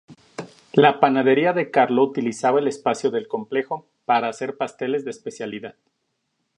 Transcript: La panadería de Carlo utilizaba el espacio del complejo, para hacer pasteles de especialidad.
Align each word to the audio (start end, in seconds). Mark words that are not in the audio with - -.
La 0.73 0.99
panadería 0.99 1.53
de 1.53 1.69
Carlo 1.69 2.01
utilizaba 2.03 2.59
el 2.59 2.67
espacio 2.67 3.11
del 3.11 3.27
complejo, 3.27 3.85
para 4.05 4.29
hacer 4.29 4.57
pasteles 4.57 5.05
de 5.05 5.11
especialidad. 5.11 5.75